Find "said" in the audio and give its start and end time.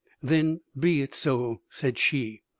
1.69-1.95